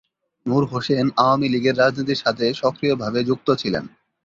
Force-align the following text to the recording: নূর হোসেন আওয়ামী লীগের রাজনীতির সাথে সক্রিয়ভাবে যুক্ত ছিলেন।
নূর 0.45 0.63
হোসেন 0.65 1.05
আওয়ামী 1.17 1.47
লীগের 1.49 1.75
রাজনীতির 1.77 2.21
সাথে 2.23 2.45
সক্রিয়ভাবে 2.53 3.19
যুক্ত 3.23 3.47
ছিলেন। 3.61 3.85